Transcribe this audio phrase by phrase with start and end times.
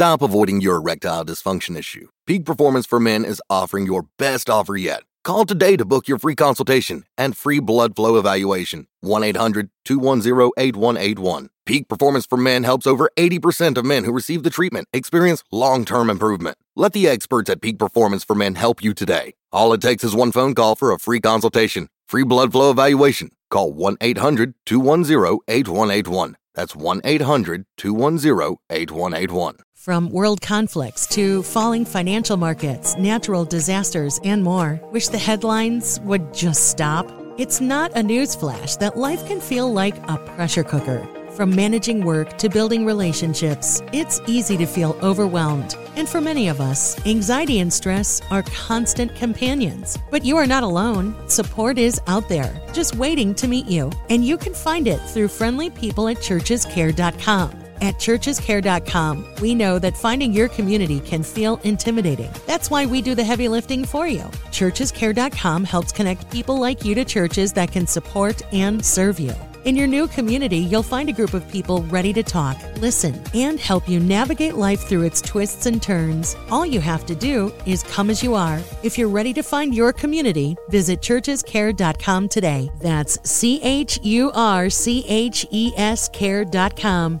[0.00, 2.08] Stop avoiding your erectile dysfunction issue.
[2.26, 5.02] Peak Performance for Men is offering your best offer yet.
[5.24, 8.86] Call today to book your free consultation and free blood flow evaluation.
[9.02, 11.50] 1 800 210 8181.
[11.66, 15.84] Peak Performance for Men helps over 80% of men who receive the treatment experience long
[15.84, 16.56] term improvement.
[16.74, 19.34] Let the experts at Peak Performance for Men help you today.
[19.52, 23.32] All it takes is one phone call for a free consultation, free blood flow evaluation.
[23.50, 26.38] Call 1 800 210 8181.
[26.54, 29.56] That's 1 800 210 8181.
[29.80, 34.78] From world conflicts to falling financial markets, natural disasters, and more.
[34.92, 37.10] Wish the headlines would just stop?
[37.38, 41.08] It's not a news flash that life can feel like a pressure cooker.
[41.30, 45.78] From managing work to building relationships, it's easy to feel overwhelmed.
[45.96, 49.96] And for many of us, anxiety and stress are constant companions.
[50.10, 51.16] But you are not alone.
[51.26, 53.90] Support is out there, just waiting to meet you.
[54.10, 57.69] And you can find it through friendly people at churchescare.com.
[57.80, 62.30] At churchescare.com, we know that finding your community can feel intimidating.
[62.46, 64.24] That's why we do the heavy lifting for you.
[64.50, 69.34] Churchescare.com helps connect people like you to churches that can support and serve you.
[69.64, 73.60] In your new community, you'll find a group of people ready to talk, listen, and
[73.60, 76.34] help you navigate life through its twists and turns.
[76.50, 78.58] All you have to do is come as you are.
[78.82, 82.70] If you're ready to find your community, visit churchescare.com today.
[82.80, 87.20] That's C H U R C H E S care.com.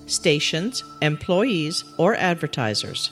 [0.05, 3.11] stations, employees, or advertisers.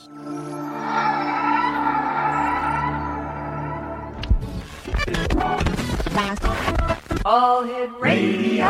[7.24, 8.64] All Hit Radio.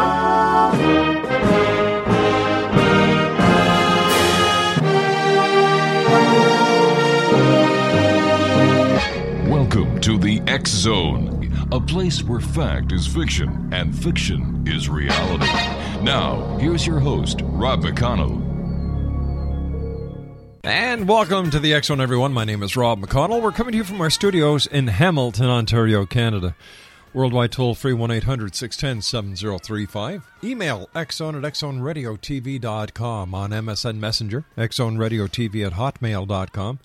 [9.48, 15.79] Welcome to the X Zone, a place where fact is fiction and fiction is reality.
[16.02, 18.48] Now, here's your host, Rob McConnell.
[20.62, 22.32] And welcome to the Zone, everyone.
[22.32, 23.42] My name is Rob McConnell.
[23.42, 26.54] We're coming to you from our studios in Hamilton, Ontario, Canada.
[27.12, 30.30] Worldwide toll free 1 800 610 7035.
[30.44, 36.78] Email xzone at xzoneradiotv.com on MSN Messenger, xzoneradiotv at hotmail.com.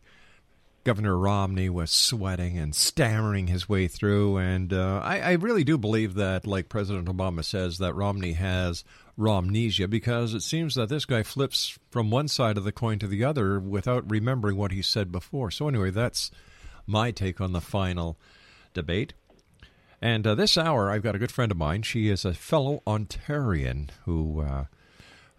[0.85, 4.37] Governor Romney was sweating and stammering his way through.
[4.37, 8.85] And uh, I, I, really do believe that, like President Obama says, that Romney has
[9.17, 13.07] Romnesia because it seems that this guy flips from one side of the coin to
[13.07, 15.51] the other without remembering what he said before.
[15.51, 16.31] So, anyway, that's
[16.87, 18.19] my take on the final
[18.73, 19.15] debate.
[20.03, 21.83] And uh, this hour, I've got a good friend of mine.
[21.83, 24.41] She is a fellow Ontarian who.
[24.41, 24.65] Uh,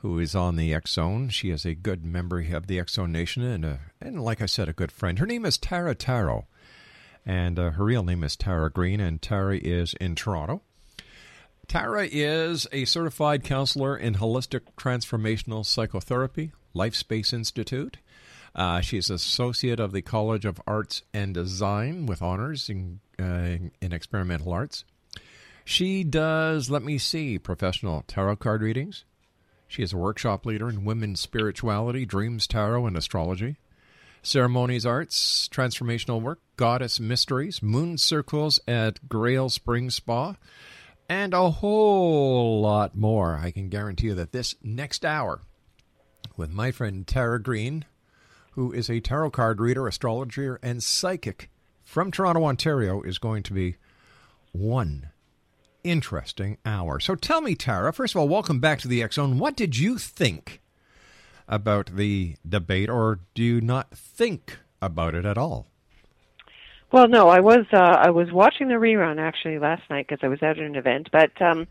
[0.05, 1.29] who is on the Zone.
[1.29, 4.69] She is a good member of the Zone Nation and, a, and like I said,
[4.69, 5.17] a good friend.
[5.17, 6.45] Her name is Tara Tarot,
[7.25, 10.61] and uh, her real name is Tara Greene, and Tara is in Toronto.
[11.67, 17.97] Tara is a certified counselor in holistic transformational psychotherapy, LifeSpace Institute.
[18.53, 23.91] Uh, she's associate of the College of Arts and Design with honors in, uh, in
[23.91, 24.85] experimental arts.
[25.65, 29.03] She does, let me see, professional tarot card readings,
[29.67, 33.57] she is a workshop leader in women's spirituality, dreams, tarot, and astrology.
[34.21, 40.35] Ceremonies arts, transformational work, goddess mysteries, moon circles at Grail Spring Spa,
[41.09, 43.35] and a whole lot more.
[43.35, 45.41] I can guarantee you that this next hour
[46.37, 47.85] with my friend Tara Greene,
[48.51, 51.49] who is a tarot card reader, astrologer, and psychic
[51.83, 53.75] from Toronto, Ontario, is going to be
[54.51, 55.09] one
[55.83, 56.99] interesting hour.
[56.99, 59.37] So tell me, Tara, first of all, welcome back to the Zone.
[59.37, 60.61] What did you think
[61.47, 65.67] about the debate, or do you not think about it at all?
[66.95, 70.29] Well, no, I was uh, I was watching the rerun actually last night because I
[70.29, 71.09] was out at an event.
[71.11, 71.67] But um,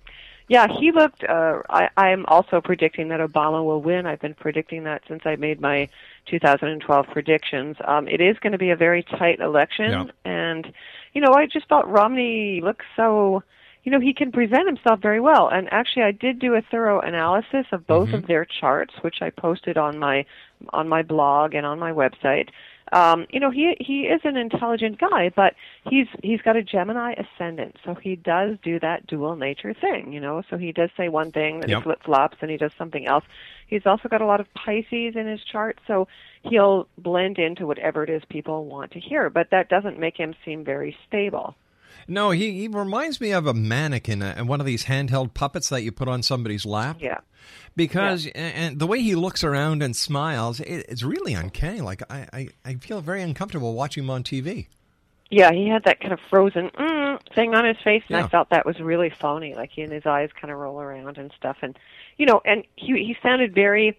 [0.49, 1.25] yeah, he looked.
[1.25, 4.05] Uh, I, I'm also predicting that Obama will win.
[4.05, 5.89] I've been predicting that since I made my
[6.27, 7.77] 2012 predictions.
[7.87, 10.05] Um, it is going to be a very tight election, Yeah.
[10.27, 10.71] and
[11.15, 13.43] you know, I just thought Romney looks so.
[13.83, 15.49] You know, he can present himself very well.
[15.49, 19.31] And actually, I did do a thorough analysis of both of their charts, which I
[19.31, 20.27] posted on my
[20.75, 22.49] on my blog and on my website.
[22.93, 25.55] Um, you know, he he is an intelligent guy, but
[25.89, 30.13] he's he's got a Gemini ascendant, so he does do that dual nature thing.
[30.13, 31.79] You know, so he does say one thing, then Yep.
[31.79, 33.25] he flip flops, and he does something else.
[33.67, 36.09] He's also got a lot of Pisces in his chart, so
[36.43, 39.31] he'll blend into whatever it is people want to hear.
[39.31, 41.57] But that doesn't make him seem very stable.
[42.09, 45.69] No, he, he reminds me of a mannequin uh, and one of these handheld puppets
[45.71, 46.99] that you put on somebody's lap.
[47.01, 47.19] Yeah.
[47.77, 51.81] Because a- and the way he looks around and smiles, it, it's really uncanny.
[51.81, 54.69] Like I, I, I feel very uncomfortable watching him on TV.
[55.31, 58.25] Yeah, he had that kind of frozen mm, thing on his face, and Yeah.
[58.25, 59.55] I felt that was really phony.
[59.55, 61.77] Like he and his eyes kind of roll around and stuff, and
[62.19, 63.99] you know, and he he sounded very,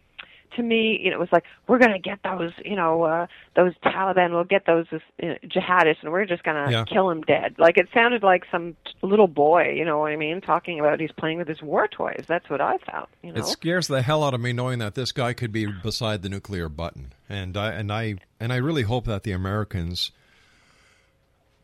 [0.55, 3.73] to me, you know, it was like we're gonna get those, you know, uh, those
[3.83, 4.97] Taliban, we'll get those uh,
[5.45, 6.83] jihadists, and we're just gonna Yeah.
[6.85, 7.55] kill him dead.
[7.57, 10.99] Like it sounded like some t- little boy, you know what I mean, talking about
[10.99, 12.25] he's playing with his war toys.
[12.27, 13.39] That's what I felt, you know.
[13.39, 16.29] It scares the hell out of me knowing that this guy could be beside the
[16.29, 20.11] nuclear button, and I and I and I really hope that the Americans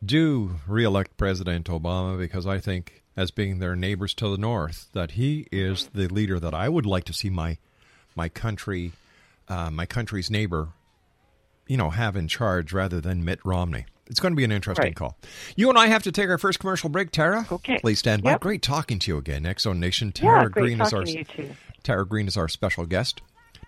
[0.04, 5.12] do reelect President Obama because I think, as being their neighbors to the north, that
[5.12, 7.58] he is the leader that I would like to see my
[8.16, 8.92] my country,
[9.48, 10.70] uh, my country's neighbor,
[11.68, 13.86] you know, have in charge rather than Mitt Romney.
[14.08, 14.96] It's going to be an interesting Right.
[14.96, 15.16] call.
[15.56, 17.48] You and I have to take our first commercial break, Tara.
[17.50, 17.80] Okay.
[17.80, 18.32] Please stand by.
[18.32, 18.42] Yep.
[18.42, 20.12] Great talking to you again, X Zone Nation.
[20.12, 21.52] Tara yeah, Greene is our to you too.
[21.84, 23.22] Tara Greene is our special guest.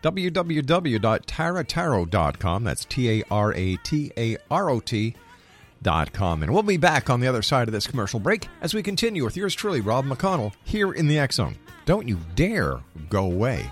[0.03, 2.63] www.taratarot.com.
[2.63, 5.15] That's T A R A T A R O T
[5.81, 6.43] dot com.
[6.43, 9.23] And we'll be back on the other side of this commercial break as we continue
[9.23, 11.55] with yours truly, Rob McConnell, here in the Zone.
[11.85, 12.79] Don't you dare
[13.09, 13.71] go away.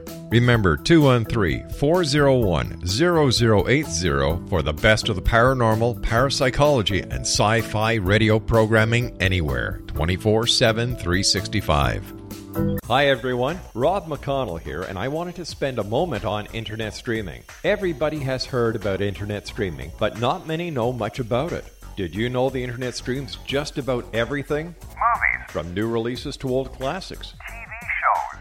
[0.31, 8.39] Remember 213 401 0080 for the best of the paranormal, parapsychology, and sci fi radio
[8.39, 12.79] programming anywhere 24 7 365.
[12.85, 17.43] Hi everyone, Rob McConnell here, and I wanted to spend a moment on internet streaming.
[17.65, 21.65] Everybody has heard about internet streaming, but not many know much about it.
[21.97, 24.67] Did you know the internet streams just about everything?
[24.77, 27.33] Movies, From new releases to old classics.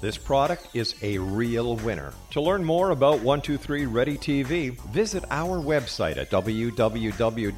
[0.00, 2.12] this product is a real winner.
[2.30, 7.54] To learn more about 123 Ready TV, visit our website at www.xzbn.net.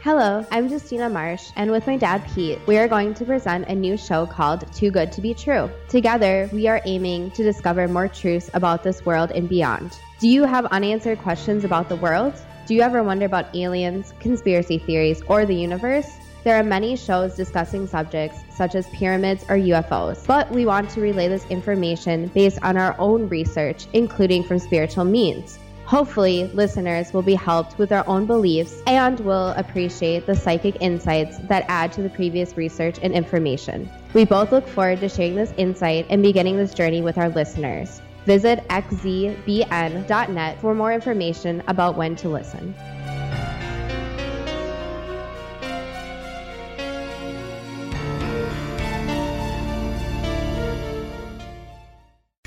[0.00, 3.74] Hello, I'm Justina Marsh, and with my dad Pete, we are going to present a
[3.74, 5.68] new show called Too Good to Be True.
[5.88, 9.98] Together, we are aiming to discover more truths about this world and beyond.
[10.20, 12.34] Do you have unanswered questions about the world?
[12.66, 16.10] Do you ever wonder about aliens, conspiracy theories, or the universe?
[16.42, 21.00] There are many shows discussing subjects such as pyramids or UFOs, but we want to
[21.00, 25.60] relay this information based on our own research, including from spiritual means.
[25.84, 31.38] Hopefully, listeners will be helped with their own beliefs and will appreciate the psychic insights
[31.44, 33.88] that add to the previous research and information.
[34.14, 38.00] We both look forward to sharing this insight and beginning this journey with our listeners.
[38.28, 42.74] Visit xzbn.net for more information about when to listen.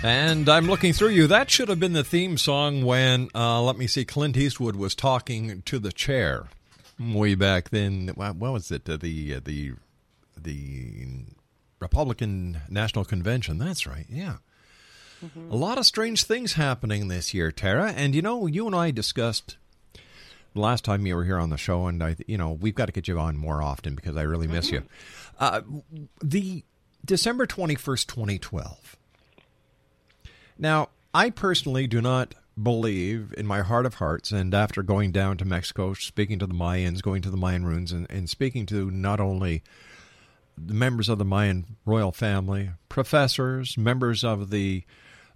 [0.04, 1.26] And I'm looking through you.
[1.26, 4.94] That should have been the theme song when, uh, let me see, Clint Eastwood was
[4.94, 6.46] talking to the chair
[7.00, 8.10] way back then.
[8.10, 8.88] What was it?
[8.88, 9.72] Uh, the uh, the
[10.40, 11.08] the
[11.80, 13.58] Republican National Convention.
[13.58, 14.06] That's right.
[14.08, 14.38] Yeah.
[15.24, 15.52] Mm-hmm.
[15.52, 17.92] A lot of strange things happening this year, Tara.
[17.92, 19.58] And you know, you and I discussed
[20.56, 22.92] last time you were here on the show, and I, you know, we've got to
[22.92, 24.76] get you on more often because I really miss mm-hmm.
[24.76, 24.84] you.
[25.40, 25.62] Uh,
[26.22, 26.64] the
[27.06, 28.98] December twenty first, twenty twelve
[30.62, 35.38] now, I personally do not believe in my heart of hearts, and after going down
[35.38, 38.92] to Mexico, speaking to the Mayans, going to the Mayan ruins, and, and speaking to
[38.92, 39.64] not only
[40.56, 44.84] the members of the Mayan royal family, professors, members of the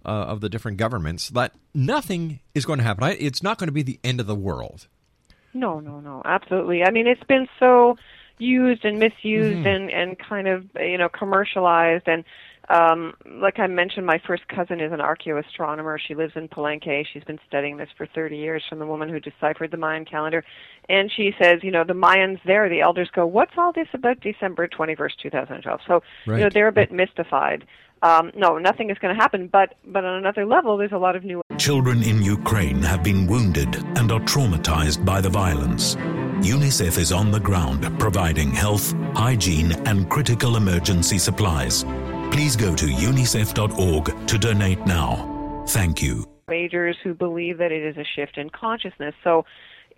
[0.06, 3.16] uh, of the different governments, that nothing is going to happen.
[3.18, 4.88] It's not going to be the end of the world.
[5.52, 6.82] No, no, no, absolutely.
[6.84, 7.96] I mean, it's been so
[8.38, 9.66] used and misused mm-hmm.
[9.66, 12.22] and and kind of you know commercialized and
[12.68, 15.98] um, like I mentioned, my first cousin is an archaeoastronomer.
[16.04, 17.06] She lives in Palenque.
[17.12, 20.44] She's been studying this for 30 years from the woman who deciphered the Mayan calendar.
[20.88, 24.20] And she says, you know, the Mayans there, the elders go, what's all this about
[24.20, 25.80] December 21st, 2012?
[25.86, 26.38] So, right.
[26.38, 27.64] you know, they're a bit mystified.
[28.02, 29.48] Um, no, nothing is going to happen.
[29.48, 31.40] But, but on another level, there's a lot of new.
[31.58, 35.96] Children in Ukraine have been wounded and are traumatized by the violence.
[36.42, 41.84] UNICEF is on the ground providing health, hygiene, and critical emergency supplies.
[42.30, 45.64] Please go to unicef.org to donate now.
[45.68, 46.24] Thank you.
[46.48, 49.14] Majors who believe that it is a shift in consciousness.
[49.24, 49.46] So,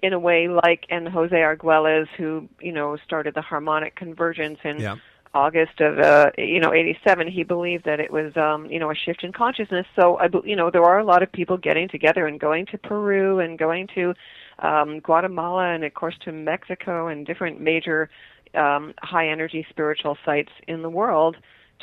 [0.00, 4.81] in a way, like and Jose Arguelles, who you know started the harmonic convergence and
[4.81, 4.97] yeah.
[5.38, 8.95] August of uh, you know '87, he believed that it was um, you know a
[8.95, 9.87] shift in consciousness.
[9.95, 12.78] So I you know there are a lot of people getting together and going to
[12.78, 14.14] Peru and going to
[14.59, 18.11] um, Guatemala and of course to Mexico and different major
[18.54, 21.37] um, high energy spiritual sites in the world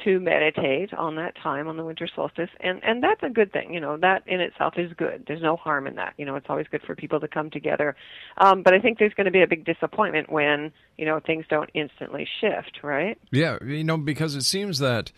[0.03, 3.73] to meditate on that time on the winter solstice and and that's a good thing
[3.73, 5.23] you know that in itself is good.
[5.27, 7.95] There's no harm in that you know it's always good for people to come together.
[8.37, 11.45] Um but i think there's going to be a big disappointment when you know things
[11.49, 13.17] don't instantly shift right?
[13.31, 15.11] Yeah you know because it seems that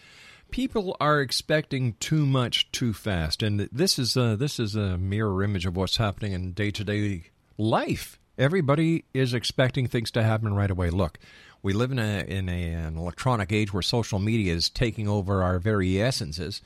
[0.51, 5.43] people are expecting too much too fast and this is a, this is a mirror
[5.43, 7.23] image of what's happening in day-to-day
[7.57, 8.19] life.
[8.37, 10.89] Everybody is expecting things to happen right away.
[10.89, 11.17] Look
[11.63, 15.43] we live in a in a, an electronic age where social media is taking over
[15.43, 16.61] our very essences.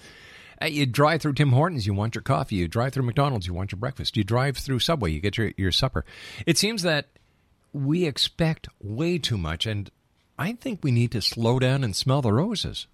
[0.62, 2.56] Uh, you drive through Tim Hortons, you want your coffee.
[2.56, 4.16] You drive through McDonald's, you want your breakfast.
[4.16, 6.06] You drive through Subway, you get your, your supper.
[6.46, 7.08] It seems that
[7.74, 9.90] we expect way too much, and
[10.38, 12.88] I think we need to slow down and smell the roses.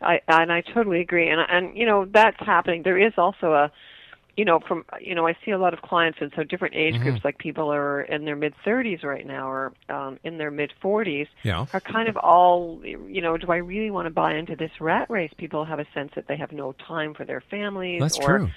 [0.00, 2.82] I and I totally agree, and and you know that's happening.
[2.82, 3.72] There is also a
[4.36, 6.94] you know, from you know, I see a lot of clients and so different age
[6.94, 7.04] mm-hmm.
[7.04, 10.72] groups, like people are in their mid 30s right now or um, in their mid
[10.82, 11.66] 40s, yeah.
[11.72, 15.08] are kind of all, you know, do I really want to buy into this rat
[15.08, 15.32] race?
[15.36, 18.00] People have a sense that they have no time for their families.
[18.00, 18.50] That's or, true.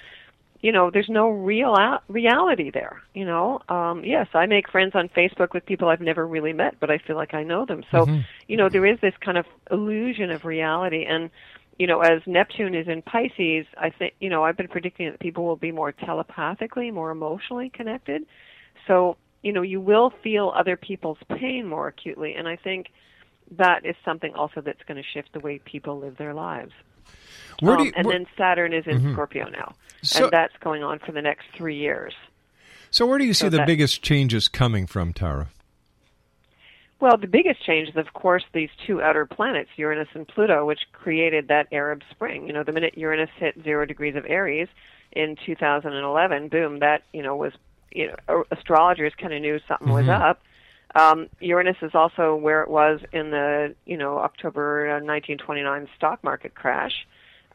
[0.59, 3.03] You know, there's no real reality there.
[3.13, 6.79] You know, um, yes, I make friends on Facebook with people I've never really met,
[6.79, 7.83] but I feel like I know them.
[7.91, 8.21] So, mm-hmm.
[8.47, 11.29] you know, there is this kind of illusion of reality, and
[11.77, 15.19] you know, as Neptune is in Pisces, I think, you know, I've been predicting that
[15.19, 18.25] people will be more telepathically, more emotionally connected.
[18.87, 22.33] So, you know, you will feel other people's pain more acutely.
[22.33, 22.87] And I think
[23.51, 26.71] that is something also that's going to shift the way people live their lives.
[27.63, 29.13] Um, and then Saturn is in mm-hmm.
[29.13, 29.75] Scorpio now.
[30.01, 32.13] So, and that's going on for the next three years.
[32.91, 35.49] So, where do you see so the that, biggest changes coming from, Tara?
[36.99, 40.79] Well, the biggest change is, of course, these two outer planets, Uranus and Pluto, which
[40.93, 42.47] created that Arab Spring.
[42.47, 44.67] You know, the minute Uranus hit zero degrees of Aries
[45.11, 47.53] in 2011, boom, that, you know, was,
[47.91, 50.07] you know, astrologers kind of knew something mm-hmm.
[50.07, 50.41] was up.
[50.95, 56.23] Um, Uranus is also where it was in the, you know, October 1929 uh, stock
[56.23, 57.05] market crash.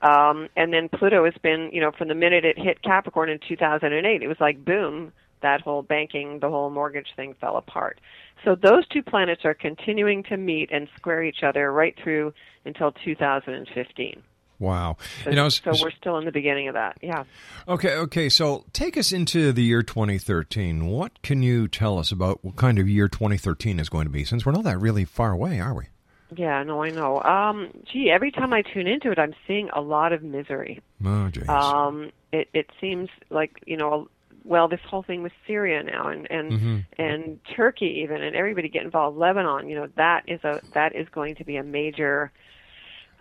[0.02, 3.38] Um, and then Pluto has been, you know, from the minute it hit Capricorn in
[3.49, 8.00] 2008, it was like boom, that whole banking, the whole mortgage thing fell apart.
[8.44, 12.32] So those two planets are continuing to meet and square each other right through
[12.64, 14.22] until 2015.
[14.58, 14.96] Wow.
[15.25, 16.96] So, you know, so we're still in the beginning of that.
[17.02, 17.25] Yeah.
[17.66, 18.28] Okay, okay.
[18.28, 20.87] So take us into the year 2013.
[20.87, 24.25] What can you tell us about what kind of year 2013 is going to be
[24.25, 25.87] since we're not that really far away, are we?
[26.37, 27.20] Yeah, no, I know.
[27.22, 30.80] Um, gee, every time I tune into it, I'm seeing a lot of misery.
[31.04, 31.49] Oh, jeez.
[31.49, 34.08] Um, it, it seems like, you know,
[34.44, 36.78] well, this whole thing with Syria now and and mm-hmm.
[36.99, 39.16] and Turkey even and everybody get involved.
[39.16, 42.32] Lebanon, you know, that is a that is going to be a major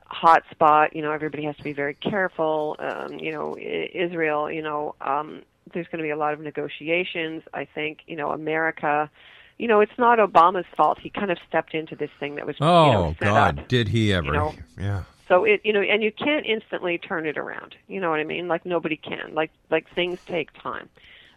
[0.05, 0.95] hot spot.
[0.95, 2.75] You know, everybody has to be very careful.
[2.79, 4.51] Um, you know, I- Israel.
[4.51, 7.43] You know, um, there's going to be a lot of negotiations.
[7.53, 7.99] I think.
[8.07, 9.09] You know, America.
[9.57, 10.97] You know, it's not Obama's fault.
[10.99, 12.55] He kind of stepped into this thing that was.
[12.59, 13.67] Oh you know, set God, up.
[13.67, 14.27] did he ever?
[14.27, 15.03] You know, yeah.
[15.31, 17.75] So it, you know, and you can't instantly turn it around.
[17.87, 18.49] You know what I mean?
[18.49, 19.33] Like nobody can.
[19.33, 20.89] Like like things take time.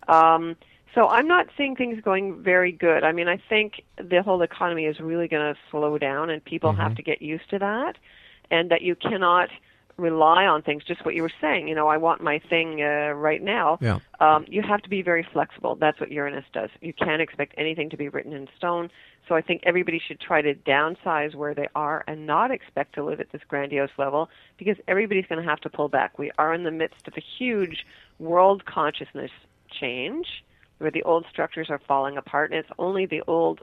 [0.09, 0.57] Um,
[0.97, 3.05] so I'm not seeing things going very good.
[3.05, 6.73] I mean, I think the whole economy is really going to slow down, and people
[6.73, 7.97] have to get used to that,
[8.51, 9.51] and that you cannot
[9.97, 10.83] rely on things.
[10.85, 11.69] Just what you were saying.
[11.69, 13.79] You know, I want my thing uh, right now.
[13.81, 13.99] Yeah.
[14.21, 15.77] Um, you have to be very flexible.
[15.77, 16.71] That's what Uranus does.
[16.81, 18.91] You can't expect anything to be written in stone.
[19.29, 23.05] So I think everybody should try to downsize where they are and not expect to
[23.05, 26.19] live at this grandiose level because everybody's going to have to pull back.
[26.19, 27.87] We are in the midst of a huge
[28.19, 29.31] world consciousness
[29.81, 30.45] change
[30.79, 33.63] where the old structures are falling apart and it's only the old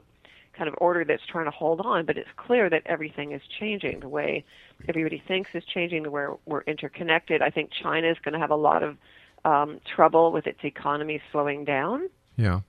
[0.56, 4.00] kind of order that's trying to hold on, but it's clear that everything is changing.
[4.00, 4.44] The way
[4.88, 7.42] everybody thinks is changing, the way we're interconnected.
[7.42, 8.96] I think China is going to have a lot of
[9.44, 12.60] um, trouble with its economy slowing down Yeah.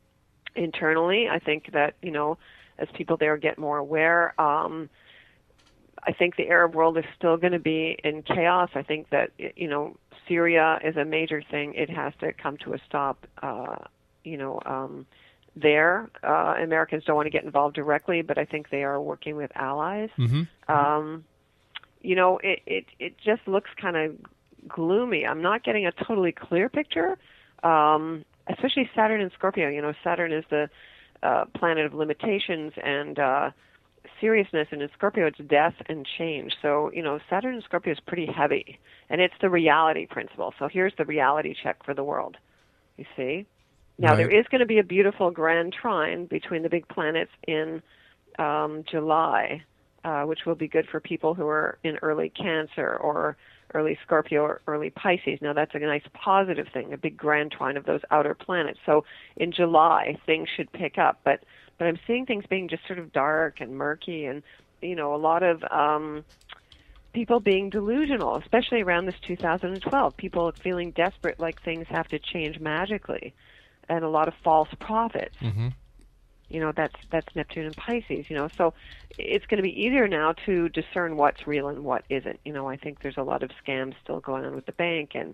[0.56, 1.28] internally.
[1.30, 2.38] I think that you know,
[2.80, 4.90] as people there get more aware, um,
[6.06, 8.70] I think the Arab world is still going to be in chaos.
[8.76, 9.96] I think that you know,
[10.28, 11.74] Syria is a major thing.
[11.76, 13.26] It has to come to a stop.
[13.42, 13.76] Uh,
[14.24, 15.06] you know, um,
[15.56, 19.36] there, uh, Americans don't want to get involved directly, but I think they are working
[19.36, 20.10] with allies.
[20.68, 21.26] Um,
[22.02, 24.16] you know, it it it just looks kind of
[24.68, 25.26] gloomy.
[25.26, 27.18] I'm not getting a totally clear picture.
[27.64, 29.70] Um, especially Saturn and Scorpio.
[29.70, 30.70] You know, Saturn is the
[31.22, 33.52] uh, planet of limitations and uh,
[34.20, 36.54] seriousness, and in Scorpio it's death and change.
[36.62, 38.80] So you know, Saturn and Scorpio is pretty heavy,
[39.10, 40.54] and it's the reality principle.
[40.60, 42.38] So here's the reality check for the world.
[42.98, 43.46] You see.
[44.04, 44.18] Now Right.
[44.18, 47.82] there is going to be a beautiful grand trine between the big planets in
[48.38, 49.64] um, July,
[50.04, 53.38] uh, which will be good for people who are in early Cancer or
[53.74, 55.40] early Scorpio or early Pisces.
[55.42, 58.80] Now that's a nice positive thing, a big grand trine of those outer planets.
[58.86, 59.06] So
[59.38, 61.46] in July things should pick up, but
[61.80, 64.44] but I'm seeing things being just sort of dark and murky, and
[64.82, 66.26] you know a lot of um,
[67.14, 70.18] people being delusional, especially around this 2012.
[70.18, 73.34] People feeling desperate, like things have to change magically,
[73.90, 75.36] and a lot of false prophets.
[76.50, 78.48] You know that's that's neptune and pisces you know.
[78.58, 78.74] So
[79.18, 82.40] it's going to be easier now to discern what's real and what isn't.
[82.46, 85.12] You know i think there's a lot of scams still going on with the bank
[85.16, 85.34] and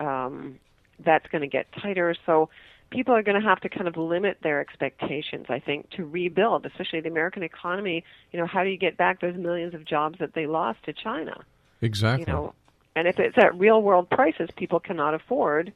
[0.00, 0.58] um
[0.98, 2.14] that's going to get tighter.
[2.26, 2.50] So
[2.90, 6.66] people are going to have to kind of limit their expectations i think to rebuild
[6.66, 8.04] especially the american economy.
[8.32, 10.92] You know how do you get back those millions of jobs that they lost to
[10.92, 11.44] china?
[11.80, 12.26] Exactly.
[12.26, 12.52] you know
[12.94, 15.72] and if it's at real world prices people cannot afford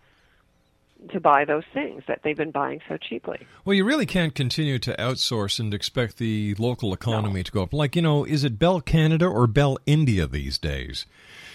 [1.10, 4.78] to buy those things that they've been buying so cheaply Well, you really can't continue
[4.80, 7.72] to outsource and expect the local economy to go up.
[7.72, 11.06] Like, you know, is it Bell Canada or Bell India these days?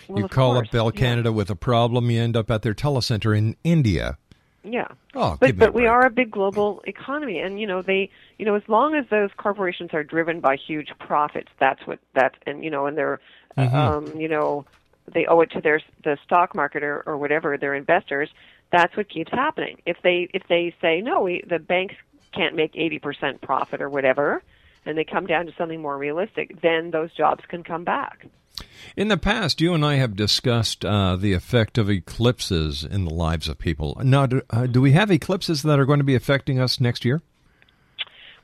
[0.07, 0.99] Well, you call course, up Bell yeah.
[0.99, 4.17] Canada with a problem, you end up at their telecenter in India.
[4.63, 4.87] Yeah.
[5.15, 7.81] Oh, but give me a but we are a big global economy, and you know
[7.81, 11.99] they, you know, as long as those corporations are driven by huge profits, that's what
[12.13, 13.19] that's and you know, and they're,
[13.57, 13.75] Mm-hmm.
[13.75, 14.65] um, you know,
[15.13, 18.29] they owe it to their the stock market or, or whatever their investors.
[18.71, 19.81] That's what keeps happening.
[19.85, 21.95] If they if they say no, we the banks
[22.33, 24.43] can't make eighty percent profit or whatever,
[24.85, 28.27] and they come down to something more realistic, then those jobs can come back.
[28.95, 33.13] In the past, you and I have discussed uh, the effect of eclipses in the
[33.13, 33.97] lives of people.
[34.03, 37.05] Now, do, uh, do we have eclipses that are going to be affecting us next
[37.05, 37.21] year?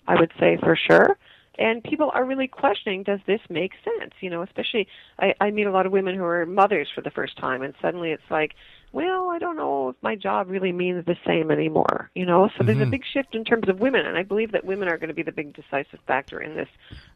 [0.06, 1.16] I would say for sure.
[1.58, 4.12] And people are really questioning, does this make sense?
[4.20, 7.10] You know, especially I, I meet a lot of women who are mothers for the
[7.10, 8.54] first time, and suddenly it's like,
[8.92, 12.10] well, I don't know if my job really means the same anymore.
[12.14, 14.64] You know, so there's a big shift in terms of women, and I believe that
[14.64, 16.68] women are going to be the big decisive factor in this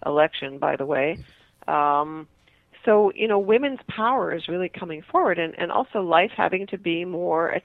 [0.07, 0.59] election.
[0.59, 1.19] By the way,
[1.67, 2.29] um,
[2.85, 6.79] so you know, women's power is really coming forward, and and also life having to
[6.79, 7.53] be more.
[7.53, 7.65] At,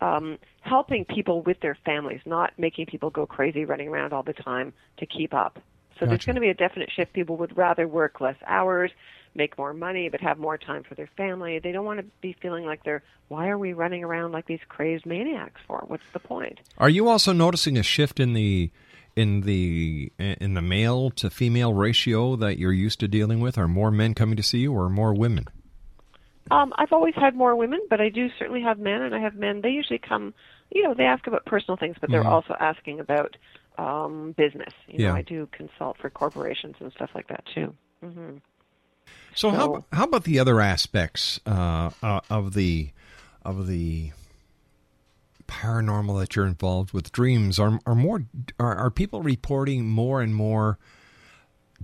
[0.00, 4.32] um, helping people with their families, not making people go crazy running around all the
[4.32, 5.60] time to keep up.
[5.98, 7.12] So there's going to be a definite shift.
[7.12, 8.90] People would rather work less hours,
[9.34, 11.58] make more money, but have more time for their family.
[11.58, 14.60] They don't want to be feeling like they're, why are we running around like these
[14.68, 15.84] crazed maniacs for?
[15.86, 16.60] What's the point?
[16.78, 18.70] Are you also noticing a shift in the
[19.14, 23.58] in the in the male to female ratio that you're used to dealing with?
[23.58, 25.46] Are more men coming to see you, or more women?
[26.50, 29.34] Um, I've always had more women, but I do certainly have men, and I have
[29.34, 29.60] men.
[29.62, 30.34] They usually come,
[30.70, 32.30] you know, they ask about personal things, but they're Mhm.
[32.30, 33.36] also asking about
[33.78, 34.74] um, business.
[34.86, 35.14] You know, Yeah.
[35.14, 37.74] I do consult for corporations and stuff like that too.
[38.02, 38.36] hmm
[39.34, 42.90] So, how So- how about the other aspects uh, uh, of the
[43.44, 44.10] of the
[45.48, 47.12] paranormal that you're involved with?
[47.12, 48.24] Dreams are are more
[48.58, 50.78] are, are people reporting more and more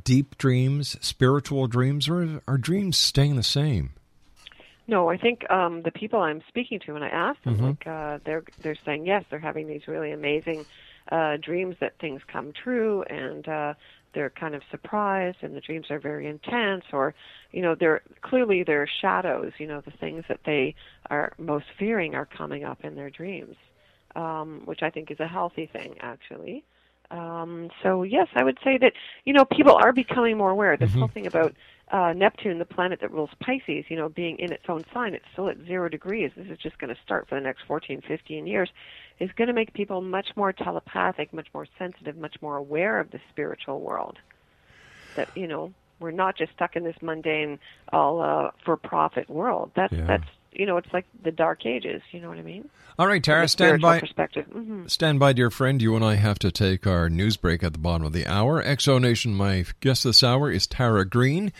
[0.04, 3.90] deep dreams, spiritual dreams, or are dreams staying the same?
[4.86, 7.62] No, I think um, the people I'm speaking to, when I ask them, Mhm.
[7.62, 10.64] like uh, they're they're saying yes, they're having these really amazing
[11.10, 13.74] uh, dreams that things come true, and uh,
[14.14, 17.14] they're kind of surprised, and the dreams are very intense, or
[17.52, 19.52] you know, they're clearly their shadows.
[19.58, 20.74] You know, the things that they
[21.10, 23.56] are most fearing are coming up in their dreams,
[24.16, 26.64] um, which I think is a healthy thing, actually.
[27.10, 28.92] Um, so yes, I would say that
[29.24, 30.76] you know people are becoming more aware.
[30.76, 31.54] This whole thing about
[31.90, 35.24] uh, Neptune, the planet that rules Pisces, you know, being in its own sign, it's
[35.32, 36.30] still at zero degrees.
[36.36, 38.68] This is just going to start for the next 14, 15 years.
[39.20, 43.10] Is going to make people much more telepathic, much more sensitive, much more aware of
[43.10, 44.16] the spiritual world.
[45.16, 47.58] That you know, we're not just stuck in this mundane,
[47.92, 49.72] all uh, for-profit world.
[49.74, 50.04] That's Yeah.
[50.06, 52.02] that's you know, it's like the Dark Ages.
[52.10, 52.68] You know what I mean?
[52.98, 54.00] All right, Tara, stand by.
[54.00, 54.46] Perspective.
[54.46, 55.80] hmm Stand by, dear friend.
[55.80, 58.62] You and I have to take our news break at the bottom of the hour.
[58.62, 61.52] X Zone Nation, my guest this hour is Tara Greene,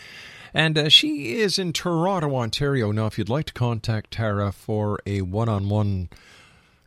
[0.53, 2.91] and uh, she is in Toronto, Ontario.
[2.91, 6.09] Now, if you'd like to contact Tara for a one on one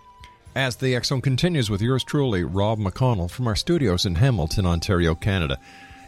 [0.55, 5.13] as the Zone continues with yours truly, Rob McConnell, from our studios in Hamilton, Ontario,
[5.13, 5.59] Canada.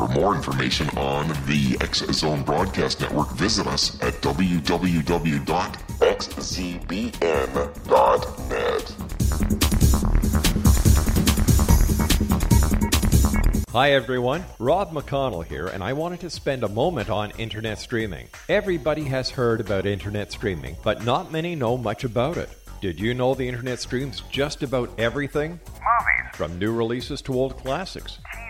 [0.00, 4.54] For more information on the X Zone Broadcast Network, visit us at www.xzbn.net.
[13.72, 18.28] Hi everyone, Rob McConnell here, and I wanted to spend a moment on internet streaming.
[18.48, 22.48] Everybody has heard about internet streaming, but not many know much about it.
[22.80, 25.60] Did you know the internet streams just about everything?
[25.68, 28.18] Movies, From new releases to old classics.
[28.22, 28.49] TV shows,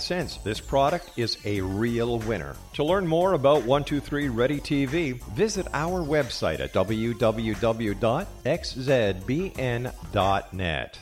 [0.07, 2.55] this product is a real winner.
[2.73, 7.99] To learn more about 123 Ready TV, visit our website at www.xzbn.net.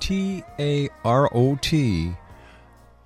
[0.01, 2.13] T A R O T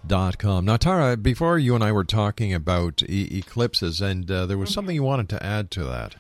[0.07, 0.65] dot com.
[0.65, 4.73] Now, Tara, before you and I were talking about e- eclipses, and uh, there was
[4.73, 6.15] something you wanted to add to that.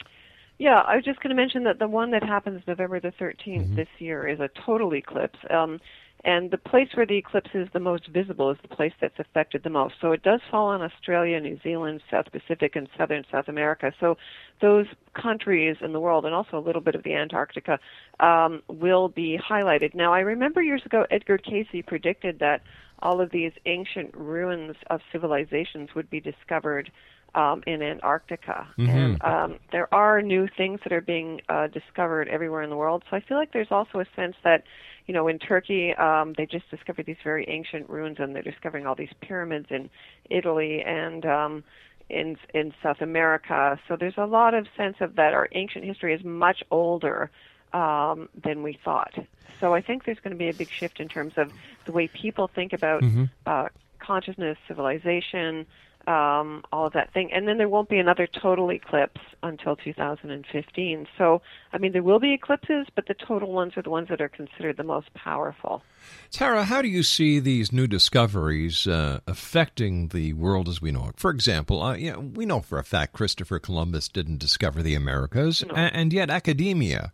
[0.62, 3.66] Yeah, I was just going to mention that the one that happens November the 13th
[3.66, 3.74] Mm-hmm.
[3.74, 5.38] this year is a total eclipse.
[5.50, 5.80] Um,
[6.24, 9.64] And the place where the eclipse is the most visible is the place that's affected
[9.64, 9.94] the most.
[10.00, 13.92] So it does fall on Australia, New Zealand, South Pacific, and southern South America.
[13.98, 14.16] So
[14.60, 14.86] those
[15.20, 17.80] countries in the world, and also a little bit of the Antarctica,
[18.20, 19.96] um, will be highlighted.
[19.96, 22.60] Now, I remember years ago Edgar Cayce predicted that
[23.00, 26.92] all of these ancient ruins of civilizations would be discovered
[27.34, 28.68] um, in Antarctica.
[28.78, 28.88] Mhm.
[28.88, 33.02] And um, there are new things that are being uh, discovered everywhere in the world.
[33.08, 34.64] So I feel like there's also a sense that,
[35.06, 38.86] you know, in Turkey, um, they just discovered these very ancient ruins, and they're discovering
[38.86, 39.88] all these pyramids in
[40.30, 41.64] Italy and um,
[42.10, 43.78] in in South America.
[43.88, 47.30] So there's a lot of sense of that our ancient history is much older
[47.72, 49.14] um, than we thought.
[49.60, 51.52] So I think there's going to be a big shift in terms of
[51.86, 53.30] the way people think about Mhm.
[53.46, 53.68] uh,
[54.00, 55.66] consciousness, civilization,
[56.06, 57.32] um, all of that thing.
[57.32, 61.06] And then there won't be another total eclipse until 2015.
[61.18, 64.20] So, I mean, there will be eclipses, but the total ones are the ones that
[64.20, 65.82] are considered the most powerful.
[66.30, 71.08] Tara, how do you see these new discoveries uh, affecting the world as we know
[71.08, 71.18] it?
[71.18, 74.94] For example, uh, you know, we know for a fact Christopher Columbus didn't discover the
[74.94, 77.12] Americas, a- and yet academia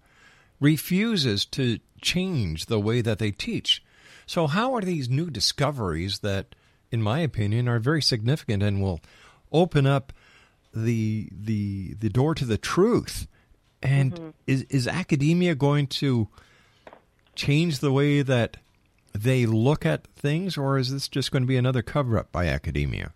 [0.61, 3.83] refuses to change the way that they teach.
[4.27, 6.55] So, how are these new discoveries that,
[6.91, 9.01] in my opinion, are very significant and will
[9.53, 10.13] open up
[10.73, 13.27] the the the door to the truth?
[13.83, 16.29] And is is academia going to
[17.37, 18.57] change the way that
[19.13, 22.47] they look at things, or is this just going to be another cover up by
[22.47, 23.13] academia?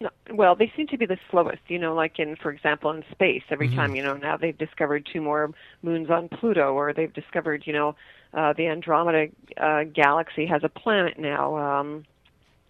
[0.00, 1.62] No, well, they seem to be the slowest.
[1.66, 3.42] You know, like in, for example, in space.
[3.50, 3.74] Every Mhm.
[3.74, 5.50] time, you know, now they've discovered two more
[5.82, 7.96] moons on Pluto, or they've discovered, you know,
[8.32, 11.56] uh, the Andromeda uh, galaxy has a planet now.
[11.56, 12.04] Um,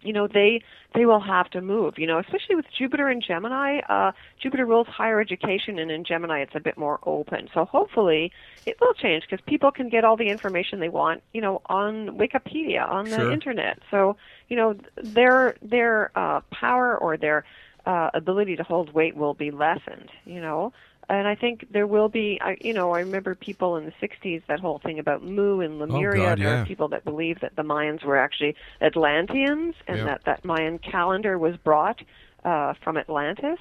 [0.03, 0.63] you know, they
[0.95, 1.95] they will have to move.
[1.99, 3.81] You know, especially with Jupiter and Gemini.
[3.89, 7.49] Uh, Jupiter rules higher education, and in Gemini, it's a bit more open.
[7.53, 8.33] So hopefully,
[8.67, 11.23] it will change because people can get all the information they want.
[11.33, 13.33] You know, on Wikipedia, on the Sure.
[13.33, 13.79] internet.
[13.91, 14.17] So
[14.49, 17.45] you know, their their uh, power or their
[17.87, 20.11] uh, ability to hold weight will be lessened.
[20.25, 20.73] You know,
[21.09, 22.39] and I think there will be.
[22.43, 25.79] I, you know, I remember people in the '60s that whole thing about Mu and
[25.79, 26.31] Lemuria.
[26.31, 26.63] God, there yeah.
[26.63, 30.05] are people that believe that the Mayans were actually Atlanteans, and Yeah.
[30.05, 32.01] that that Mayan calendar was brought
[32.45, 33.59] uh, from Atlantis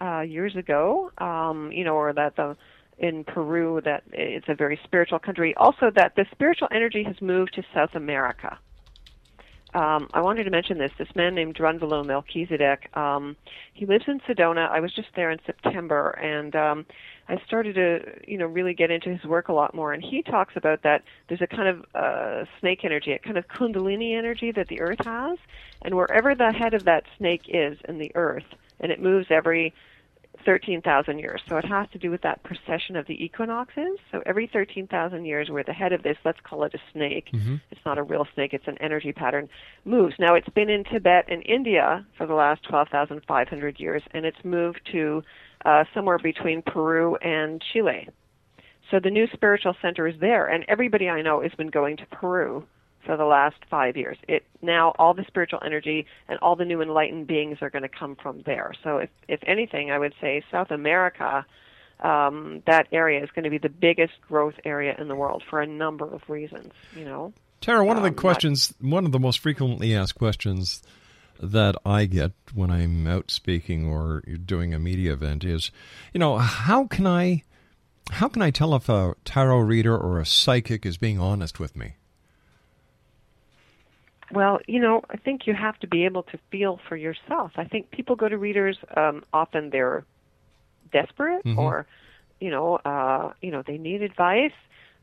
[0.00, 1.10] uh, years ago.
[1.18, 2.56] Um, you know, or that the
[2.98, 5.54] in Peru that it's a very spiritual country.
[5.56, 8.58] Also, that the spiritual energy has moved to South America
[9.76, 10.90] um, I wanted to mention this.
[10.98, 13.36] This man named Drunvalo Melchizedek, um,
[13.74, 14.70] he lives in Sedona.
[14.70, 16.86] I was just there in September, and um,
[17.28, 19.92] I started to, you know, really get into his work a lot more.
[19.92, 23.48] And he talks about that there's a kind of uh, snake energy, a kind of
[23.48, 25.38] kundalini energy that the Earth has,
[25.82, 28.46] and wherever the head of that snake is in the Earth,
[28.80, 29.74] and it moves every
[30.44, 31.42] 13,000 years.
[31.48, 33.98] So it has to do with that precession of the equinoxes.
[34.12, 37.60] So every 13,000 years, where the head of this, let's call it a snake, Mhm.
[37.70, 39.48] it's not a real snake, it's an energy pattern,
[39.84, 40.18] moves.
[40.18, 44.80] Now it's been in Tibet and India for the last 12,500 years, and it's moved
[44.92, 45.22] to
[45.64, 48.08] uh, somewhere between Peru and Chile.
[48.90, 52.06] So the new spiritual center is there, and everybody I know has been going to
[52.06, 52.64] Peru
[53.06, 54.18] for the last five years.
[54.28, 57.88] It now all the spiritual energy and all the new enlightened beings are going to
[57.88, 58.72] come from there.
[58.82, 61.46] So if if anything, I would say South America,
[62.00, 65.60] um, that area is going to be the biggest growth area in the world for
[65.62, 66.72] a number of reasons.
[66.94, 67.32] You know.
[67.62, 70.82] Tara, one of the Um, not- questions, one of the most frequently asked questions
[71.40, 75.70] that I get when I'm out speaking or doing a media event is,
[76.12, 77.42] you know, how can I,
[78.12, 81.76] how can I tell if a tarot reader or a psychic is being honest with
[81.76, 81.94] me?
[84.32, 87.52] Well, you know, I think you have to be able to feel for yourself.
[87.56, 90.04] I think people go to readers um, often they're
[90.92, 91.58] desperate Mhm.
[91.58, 91.86] or
[92.40, 94.52] you know, uh, you know, they need advice.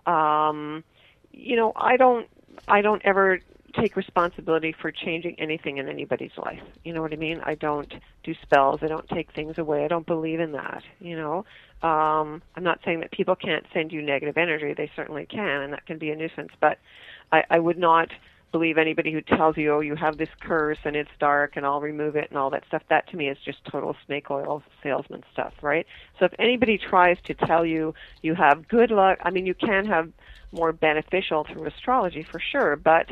[0.06, 0.84] Um,
[1.32, 2.28] you know, I don't
[2.68, 3.40] I don't ever
[3.74, 6.62] take responsibility for changing anything in anybody's life.
[6.84, 7.42] You know what I mean?
[7.44, 7.92] I don't
[8.24, 8.84] do spells.
[8.84, 9.84] I don't take things away.
[9.84, 11.44] I don't believe in that, you know.
[11.82, 14.74] Um, I'm not saying that people can't send you negative energy.
[14.74, 16.78] They certainly can, and that can be a nuisance, but
[17.32, 18.10] I, I would not
[18.54, 21.82] believe anybody who tells you, oh, you have this curse and it's dark and I'll
[21.82, 22.84] remove it and all that stuff.
[22.90, 25.86] That to me is just total snake oil salesman stuff, right?
[26.20, 29.88] So if anybody tries to tell you you have good luck, I mean, you can
[29.88, 30.10] have
[30.54, 33.10] more beneficial through astrology for sure, but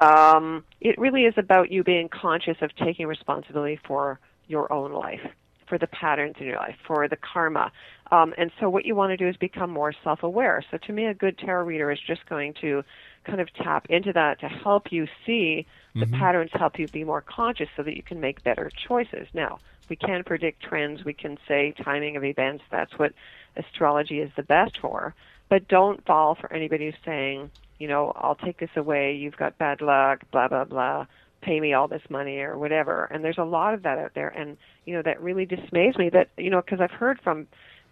[0.00, 5.20] um, it really is about you being conscious of taking responsibility for your own life,
[5.68, 7.72] for the patterns in your life, for the karma.
[8.10, 10.64] Um, and so what you want to do is become more self-aware.
[10.70, 12.84] So to me, a good tarot reader is just going to
[13.24, 16.18] kind of tap into that to help you see the Mhm.
[16.18, 19.26] patterns, help you be more conscious so that you can make better choices.
[19.34, 23.12] Now, we can predict trends, we can say timing of events, that's what
[23.56, 25.14] astrology is the best for.
[25.48, 29.14] But don't fall for anybody who's saying, you know, I'll take this away.
[29.14, 31.06] You've got bad luck, blah blah blah.
[31.46, 33.04] Pay me all this money or whatever.
[33.04, 36.08] And there's a lot of that out there, and you know that really dismays me.
[36.08, 37.46] That you know because I've heard from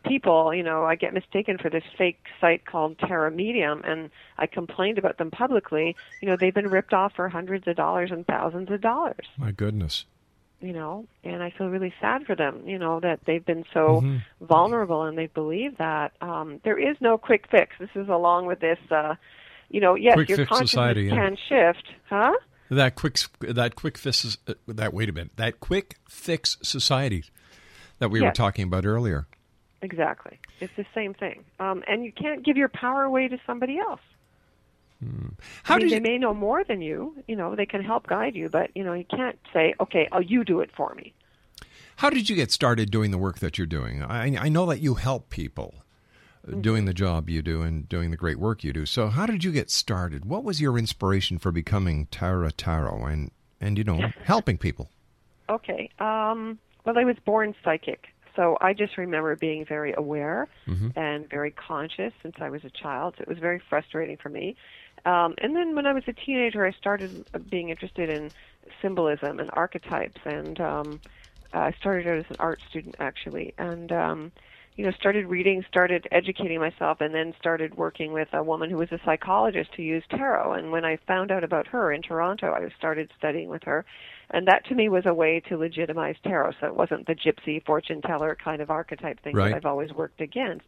[0.04, 4.46] people, you know, I get mistaken for this fake site called Terra Medium, and I
[4.46, 5.94] complained about them publicly.
[6.20, 9.24] You know, they've been ripped off for hundreds of dollars and thousands of dollars.
[9.38, 10.04] My goodness.
[10.60, 12.66] You know, and I feel really sad for them.
[12.66, 14.22] You know that they've been so Mhm.
[14.40, 17.76] vulnerable and they believe that um, there is no quick fix.
[17.78, 18.80] This is along with this.
[18.90, 19.14] Uh,
[19.70, 21.14] you know, yes, Quick your consciousness society, yeah.
[21.14, 22.32] can shift, huh?
[22.70, 27.24] That quick, that quick fix, uh, that wait a minute, that quick fix society
[27.98, 29.26] that we were talking about earlier.
[29.82, 30.38] Exactly.
[30.60, 31.44] It's the same thing.
[31.60, 34.00] Um, and you can't give your power away to somebody else.
[35.64, 37.22] How I mean, did they you- may know more than you.
[37.28, 40.20] You know, they can help guide you, but you know, you can't say, "Okay, oh,
[40.20, 41.12] you do it for me."
[41.96, 44.02] How did you get started doing the work that you're doing?
[44.02, 45.83] I, I know that you help people.
[46.60, 48.84] Doing the job you do and doing the great work you do.
[48.84, 50.26] So, how did you get started?
[50.26, 53.30] What was your inspiration for becoming Tara Tarot and
[53.62, 54.90] and you know helping people?
[55.48, 55.88] Okay.
[55.98, 60.94] Um, well, I was born psychic, so I just remember being very aware Mhm.
[60.96, 63.14] and very conscious since I was a child.
[63.16, 64.54] So it was very frustrating for me.
[65.06, 68.30] Um, and then when I was a teenager, I started being interested in
[68.82, 71.00] symbolism and archetypes, and um,
[71.54, 74.32] I started out as an art student actually, and um,
[74.76, 78.76] you know started reading, started educating myself, and then started working with a woman who
[78.76, 80.54] was a psychologist who used tarot.
[80.54, 83.84] And when I found out about her in Toronto, I started studying with her,
[84.30, 86.52] and that to me was a way to legitimize tarot.
[86.60, 89.50] So it wasn't the gypsy fortune teller kind of archetype thing Right.
[89.50, 90.66] that I've always worked against.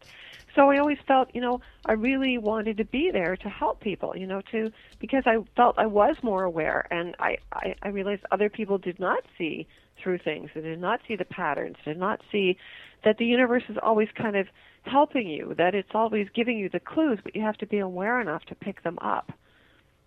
[0.54, 4.16] So I always felt, you know, I really wanted to be there to help people,
[4.16, 8.22] you know, to because I felt I was more aware, and I I, I realized
[8.30, 9.66] other people did not see
[10.02, 12.56] through things, they did not see the patterns, did not see
[13.04, 14.46] that the universe is always kind of
[14.82, 18.20] helping you, that it's always giving you the clues, but you have to be aware
[18.20, 19.32] enough to pick them up.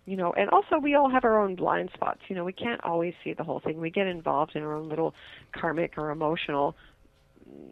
[0.06, 2.20] You know, and also we all have our own blind spots.
[2.28, 3.80] You know, we can't always see the whole thing.
[3.80, 5.14] We get involved in our own little
[5.52, 6.76] karmic or emotional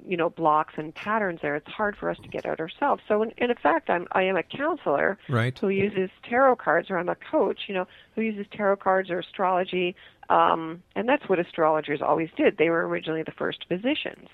[0.04, 3.22] you know blocks and patterns there it's hard for us to get out ourselves so
[3.22, 5.56] in, in fact i'm i am a counselor Right.
[5.56, 7.86] who uses tarot cards or i'm a coach you know
[8.16, 9.94] who uses tarot cards or astrology
[10.30, 14.26] um and that's what astrologers always did they were originally the first physicians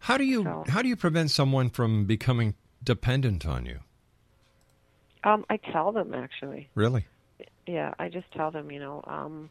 [0.00, 3.78] How do you So- how do you prevent someone from becoming dependent on you?
[5.24, 7.06] Um i tell them actually Really?
[7.66, 9.50] yeah i just tell them you know um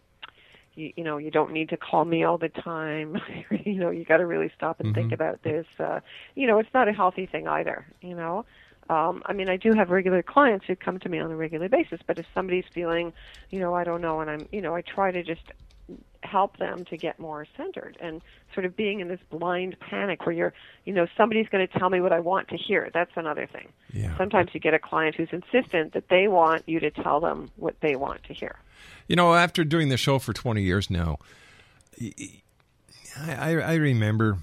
[0.76, 3.18] you, you know you don't need to call me all the time
[3.66, 5.14] you know you got to really stop and think Mhm.
[5.14, 6.00] about this uh
[6.36, 8.46] you know it's not a healthy thing either you know
[8.90, 11.70] um i mean i do have regular clients who come to me on a regular
[11.70, 13.12] basis but if somebody's feeling
[13.50, 15.42] you know i don't know and i'm you know i try to just
[16.24, 18.22] help them to get more centered and
[18.54, 20.54] sort of being in this blind panic where you're
[20.86, 23.70] you know somebody's going to tell me what i want to hear that's another thing
[23.94, 24.18] Yeah.
[24.18, 27.76] sometimes you get a client who's insistent that they want you to tell them what
[27.82, 28.56] they want to hear
[29.08, 31.18] You know, after doing the show for 20 years now,
[32.00, 34.40] I, I, I remember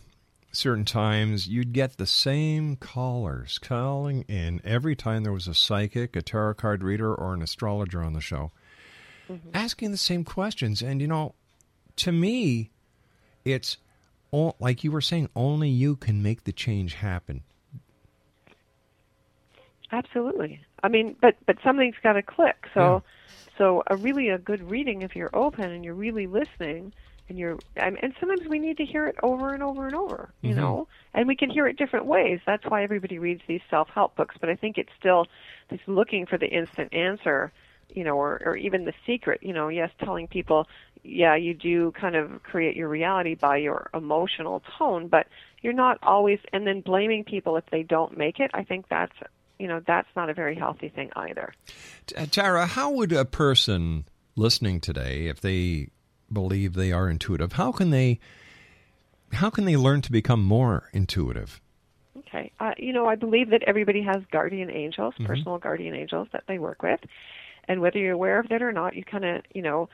[0.52, 6.16] certain times you'd get the same callers calling in every time there was a psychic,
[6.16, 8.52] a tarot card reader, or an astrologer on the show,
[9.28, 9.48] mm-hmm.
[9.52, 10.82] asking the same questions.
[10.82, 11.34] And, you know,
[11.96, 12.70] to me,
[13.44, 13.76] it's
[14.30, 17.42] all, like you were saying, only you can make the change happen.
[19.92, 20.60] Absolutely.
[20.82, 22.56] I mean, but but something's got to click.
[22.74, 23.02] So,
[23.56, 26.92] so a really a good reading if you're open and you're really listening
[27.28, 30.30] and you're and, and sometimes we need to hear it over and over and over,
[30.42, 30.56] you Mhm.
[30.56, 32.40] know, and we can hear it different ways.
[32.44, 34.34] That's why everybody reads these self-help books.
[34.40, 35.26] But I think it's still
[35.70, 37.52] this looking for the instant answer,
[37.88, 39.42] you know, or or even the secret.
[39.42, 40.66] You know, yes, telling people,
[41.04, 45.26] yeah, you do kind of create your reality by your emotional tone, but
[45.62, 48.50] you're not always and then blaming people if they don't make it.
[48.54, 49.12] I think that's
[49.58, 51.54] you know that's not a very healthy thing either.
[52.16, 55.88] Uh, Tara, how would a person listening today, if they
[56.32, 58.18] believe they are intuitive, how can they
[59.32, 61.60] how can they learn to become more intuitive?
[62.18, 65.26] Okay, uh, you know I believe that everybody has guardian angels, Mhm.
[65.26, 67.00] personal guardian angels that they work with,
[67.68, 69.88] and whether you're aware of it or not, you kind of you know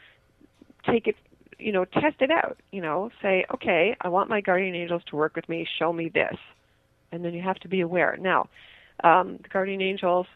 [0.86, 1.16] take it
[1.58, 2.58] you know test it out.
[2.72, 5.66] You know say okay, I want my guardian angels to work with me.
[5.78, 6.36] Show me this,
[7.12, 8.16] and then you have to be aware.
[8.20, 8.48] Now,
[9.04, 10.26] um, the guardian angels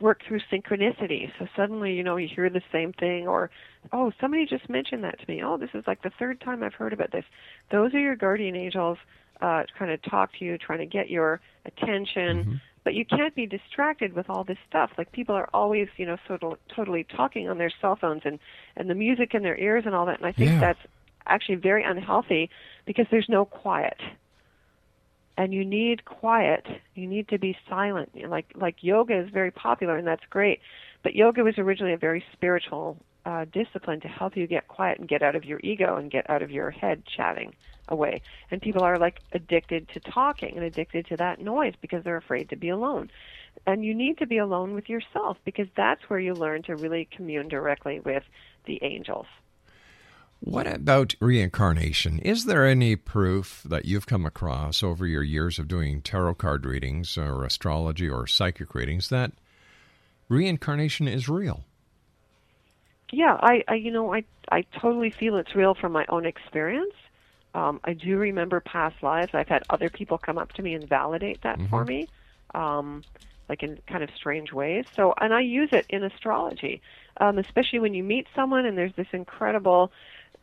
[0.00, 1.30] work through synchronicity.
[1.38, 3.50] So suddenly, you know, you hear the same thing, or
[3.92, 5.42] oh, somebody just mentioned that to me.
[5.42, 7.24] Oh, this is like the third time I've heard about this.
[7.70, 8.98] Those are your guardian angels
[9.40, 12.60] uh, trying to talk to you, trying to get your attention.
[12.88, 14.92] But you can't be distracted with all this stuff.
[14.96, 18.38] Like people are always, you know, sort of totally talking on their cell phones and
[18.76, 20.16] and the music in their ears and all that.
[20.16, 20.60] And I think Yeah.
[20.60, 20.78] that's
[21.26, 22.48] actually very unhealthy
[22.86, 24.00] because there's no quiet
[25.36, 26.66] and you need quiet.
[26.94, 28.08] You need to be silent.
[28.26, 30.60] Like like yoga is very popular, and that's great.
[31.02, 35.06] But yoga was originally a very spiritual uh, discipline to help you get quiet and
[35.06, 37.52] get out of your ego and get out of your head chatting
[37.88, 38.22] away.
[38.50, 42.50] And people are like addicted to talking and addicted to that noise because they're afraid
[42.50, 43.10] to be alone.
[43.66, 47.08] And you need to be alone with yourself because that's where you learn to really
[47.10, 48.22] commune directly with
[48.66, 49.26] the angels.
[50.40, 52.20] What about reincarnation?
[52.20, 56.64] Is there any proof that you've come across over your years of doing tarot card
[56.64, 59.32] readings or astrology or psychic readings that
[60.28, 61.64] reincarnation is real?
[63.10, 66.94] Yeah, I, I you know, I I totally feel it's real from my own experience.
[67.58, 69.32] Um, I do remember past lives.
[69.34, 71.70] I've had other people come up to me and validate that Mm-hmm.
[71.70, 72.00] for me,
[72.54, 72.86] um,
[73.48, 74.84] like in kind of strange ways.
[74.96, 76.74] So, and I use it in astrology,
[77.22, 79.90] um, especially when you meet someone and there's this incredible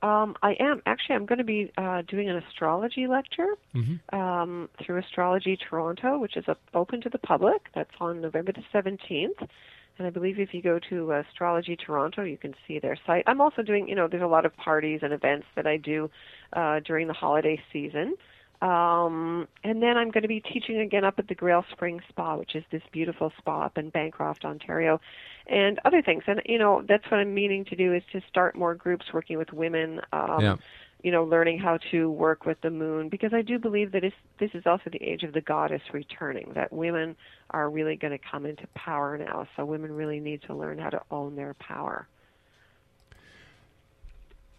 [0.02, 1.16] Um, I am actually.
[1.16, 3.54] I'm going to be uh, doing an astrology lecture
[4.12, 7.68] um, through Astrology Toronto, which is open to the public.
[7.74, 9.46] That's on November the 17th,
[10.00, 13.22] and I believe if you go to Astrology Toronto, you can see their site.
[13.26, 16.10] I'm also doing, you know, there's a lot of parties and events that I do
[16.54, 18.14] uh, during the holiday season.
[18.62, 22.36] Um, and then I'm going to be teaching again up at the Grail Spring Spa,
[22.36, 24.98] which is this beautiful spa up in Bancroft, Ontario,
[25.46, 26.22] and other things.
[26.26, 29.36] And you know, that's what I'm meaning to do is to start more groups working
[29.36, 30.00] with women.
[30.14, 30.56] Um, Yeah.
[31.02, 34.02] You know, learning how to work with the moon because I do believe that
[34.38, 36.52] this is also the age of the goddess returning.
[36.54, 37.16] That women
[37.50, 39.46] are really going to come into power now.
[39.56, 42.06] So women really need to learn how to own their power.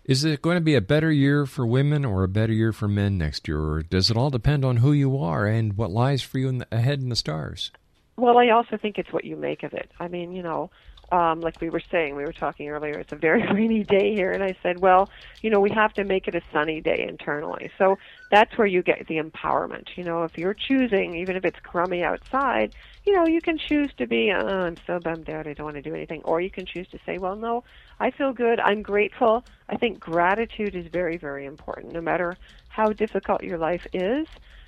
[0.04, 2.88] Is it going to be a better year for women or a better year for
[2.88, 3.60] men next year?
[3.60, 6.58] Or does it all depend on who you are and what lies for you in
[6.58, 7.72] the, ahead in the stars?
[8.18, 9.92] Well, I also think it's what you make of it.
[10.00, 10.72] I mean, you know,
[11.12, 14.32] um, like we were saying, we were talking earlier, it's a very rainy day here,
[14.32, 15.10] and I said, well,
[15.42, 17.70] you know, we have to make it a sunny day internally.
[17.78, 17.98] So
[18.30, 19.88] that's where you get the empowerment.
[19.96, 22.72] You know, if you're choosing, even if it's crummy outside,
[23.06, 25.76] you know, you can choose to be, oh, I'm so bummed out, I don't want
[25.76, 26.22] to do anything.
[26.24, 27.64] Or you can choose to say, well, no,
[28.00, 29.44] I feel good, I'm grateful.
[29.68, 31.94] I think gratitude is very, very important.
[31.94, 32.38] No matter
[32.70, 34.28] how difficult your life is,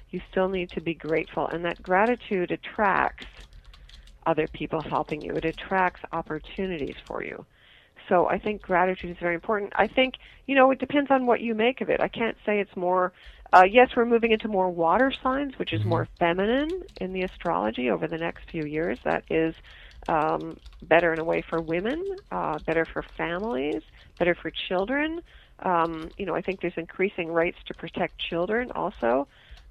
[0.10, 1.48] you still need to be grateful.
[1.48, 3.26] And that gratitude attracts
[4.26, 5.36] other people helping you.
[5.36, 7.46] It attracts opportunities for you.
[8.10, 9.74] So I think gratitude is very important.
[9.76, 10.16] I think,
[10.46, 12.02] you know, it depends on what you make of it.
[12.02, 13.14] I can't say it's more,
[13.54, 17.90] uh, yes, we're moving into more water signs, which is more feminine in the astrology
[17.90, 19.00] over the next few years.
[19.06, 19.56] That is
[20.08, 23.82] um, better in a way for women, uh, better for families,
[24.20, 25.22] better for children.
[25.60, 29.28] Um, you know, I think there's increasing rights to protect children also,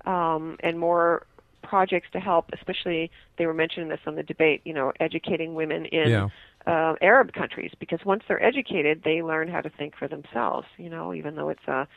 [0.06, 1.26] um, and more
[1.62, 5.86] projects to help, especially they were mentioning this on the debate, you know, educating women
[5.86, 6.28] in Yeah.
[6.66, 10.66] uh, Arab countries because once they're educated, they learn how to think for themselves.
[10.76, 11.88] You know, even though it's a,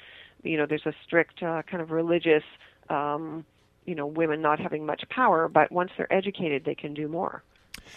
[0.44, 2.44] you know, there's a strict uh, kind of religious,
[2.90, 3.46] um,
[3.86, 7.44] you know, women not having much power, but once they're educated, they can do more.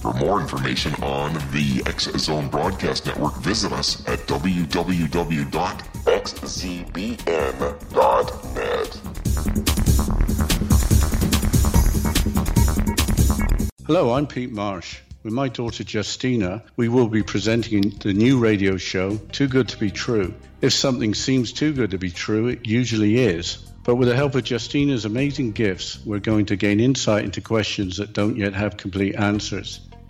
[0.00, 4.68] For more information on the X Zone Broadcast Network, visit us at www.xzbn.net.
[13.86, 14.98] Hello, I'm Pete Marsh.
[15.24, 19.78] With my daughter Justina, we will be presenting the new radio show, Too Good to
[19.78, 20.32] Be True.
[20.60, 23.56] If something seems too good to be true, it usually is.
[23.82, 27.96] But with the help of Justina's amazing gifts, we're going to gain insight into questions
[27.96, 29.87] that don't yet have complete answers.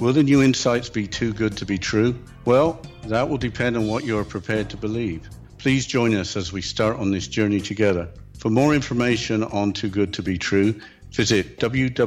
[0.00, 2.18] Will the new insights be too good to be true?
[2.46, 5.28] Well, that will depend on what you are prepared to believe.
[5.58, 8.08] Please join us as we start on this journey together.
[8.38, 10.80] For more information on Too Good to Be True,
[11.12, 12.06] visit www.xzbn.net.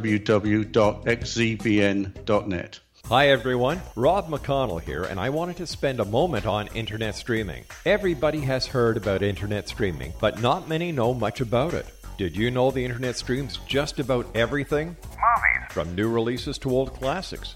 [3.06, 7.66] Hi everyone, Rob McConnell here, and I wanted to spend a moment on internet streaming.
[7.86, 11.86] Everybody has heard about internet streaming, but not many know much about it.
[12.18, 14.96] Did you know the internet streams just about everything?
[15.12, 15.72] Movies.
[15.72, 17.56] From new releases to old classics.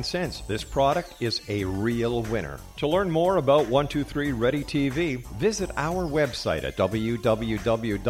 [0.47, 2.59] this product is a real winner.
[2.77, 8.01] To learn more about 123 Ready TV, visit our website at www.xzbn.net.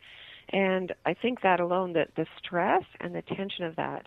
[0.50, 4.06] And I think that alone, that the stress and the tension of that,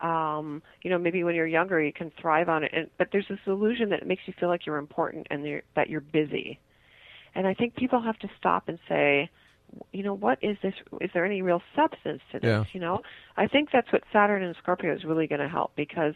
[0.00, 3.28] um, you know, maybe when you're younger you can thrive on it, and, but there's
[3.28, 6.58] this illusion that it makes you feel like you're important and you're, that you're busy.
[7.34, 9.28] And I think people have to stop and say,
[9.92, 10.74] you know, what is this?
[11.00, 12.48] Is there any real substance to this?
[12.48, 12.64] Yeah.
[12.72, 13.00] You know,
[13.36, 16.14] I think that's what Saturn and Scorpio is really going to help because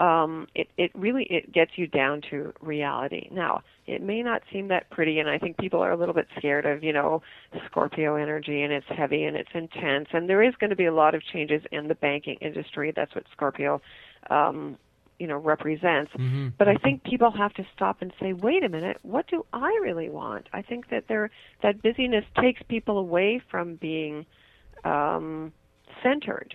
[0.00, 3.28] um, it it really it gets you down to reality.
[3.30, 6.26] Now, it may not seem that pretty, and I think people are a little bit
[6.38, 7.22] scared of you know
[7.66, 10.94] Scorpio energy, and it's heavy and it's intense, and there is going to be a
[10.94, 12.92] lot of changes in the banking industry.
[12.94, 13.80] That's what Scorpio.
[14.30, 14.78] Um,
[15.18, 16.48] you know represents Mm-hmm.
[16.58, 19.70] but i think people have to stop and say wait a minute what do i
[19.82, 21.30] really want i think that there
[21.62, 24.26] that busyness takes people away from being
[24.84, 25.52] um
[26.02, 26.54] centered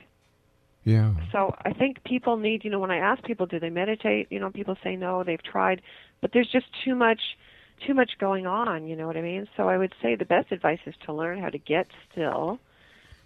[0.85, 1.13] Yeah.
[1.31, 4.27] so I think people need, you know, when I ask people, do they meditate?
[4.31, 5.81] You know, people say no, they've tried,
[6.21, 7.21] but there's just too much,
[7.85, 8.87] too much going on.
[8.87, 9.47] You know what I mean?
[9.55, 12.59] So I would say the best advice is to learn how to get still,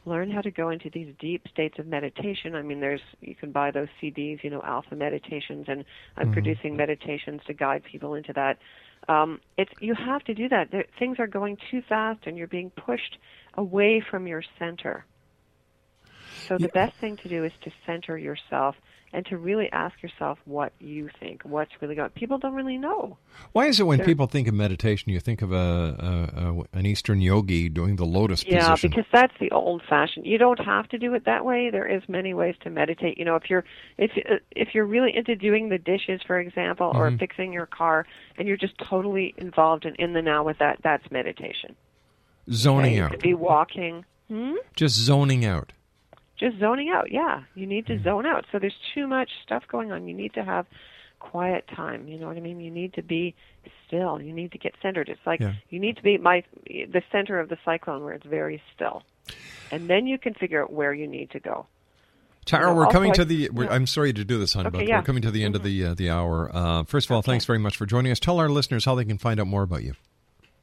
[0.05, 2.55] learn how to go into these deep states of meditation.
[2.55, 5.85] I mean, there's you can buy those CDs, you know, Alpha Meditations, and
[6.17, 6.33] I'm Mhm.
[6.33, 8.57] producing meditations to guide people into that.
[9.07, 10.71] Um, it's you have to do that.
[10.71, 13.17] There, things are going too fast, and you're being pushed
[13.55, 15.05] away from your center.
[16.47, 18.75] So the best thing to do is to center yourself
[19.13, 22.09] and to really ask yourself what you think, what's really going.
[22.09, 23.17] People don't really know.
[23.51, 26.77] Why is it when They're- people think of meditation, you think of a, a, a
[26.79, 28.91] an Eastern yogi doing the lotus Yeah, position?
[28.91, 30.25] Yeah, because that's the old fashioned.
[30.25, 31.69] You don't have to do it that way.
[31.71, 33.17] There is many ways to meditate.
[33.17, 33.63] You know, if you're
[33.97, 37.19] if uh, if you're really into doing the dishes, for example, or Mhm.
[37.19, 38.05] fixing your car,
[38.37, 41.75] and you're just totally involved and in the now with that, that's meditation.
[42.49, 42.95] zoning Okay?
[42.97, 44.05] You out, could be walking.
[44.29, 44.53] Hmm?
[44.75, 45.73] just zoning out.
[46.49, 47.97] Just zoning out yeah you need Mm-hmm.
[48.03, 50.65] to zone out so there's too much stuff going on you need to have
[51.19, 53.33] quiet time you know what i mean you need to be
[53.87, 55.53] still you need to get centered it's like Yeah.
[55.69, 59.03] you need to be my the center of the cyclone where it's very still
[59.71, 61.65] and then you can figure out where you need to go
[62.45, 63.49] Tara, we're coming I- to the.
[63.51, 63.71] We're, yeah.
[63.71, 64.97] I'm sorry to do this, hon, Okay, but yeah.
[64.97, 66.51] we're coming to the end of the uh, the hour.
[66.53, 68.19] Uh, first of all, thanks very much for joining us.
[68.19, 69.93] Tell our listeners how they can find out more about you.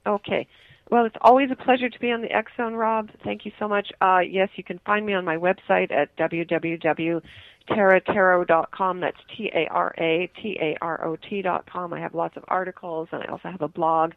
[0.07, 0.47] Okay.
[0.91, 3.11] Well, it's always a pleasure to be on the X Zone, Rob.
[3.23, 3.93] Thank you so much.
[4.01, 9.01] Uh, yes, you can find me on my website at www.taratarot.com.
[9.01, 11.93] That's T A R A T A R O T.com.
[11.93, 14.15] I have lots of articles and I also have a blog.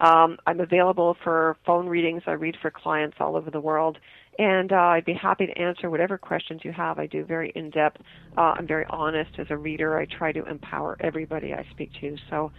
[0.00, 2.24] Um, I'm available for phone readings.
[2.26, 3.96] I read for clients all over the world.
[4.36, 6.98] And uh, I'd be happy to answer whatever questions you have.
[6.98, 8.00] I do very in depth.
[8.36, 9.96] Uh, I'm very honest as a reader.
[9.96, 12.16] I try to empower everybody I speak to.
[12.30, 12.50] So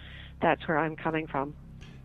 [0.41, 1.53] that's where I'm coming from.